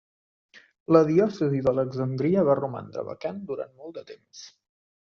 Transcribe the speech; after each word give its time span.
La 0.97 1.01
diòcesi 1.09 1.61
d'Alexandria 1.69 2.47
va 2.49 2.57
romandre 2.63 3.07
vacant 3.13 3.47
durant 3.53 3.81
molt 3.85 3.99
de 4.03 4.09
temps. 4.13 4.47